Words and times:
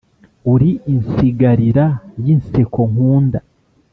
Uri 0.53 0.69
insigarira 0.93 1.85
yinseko 2.23 2.79
nkunda 2.91 3.39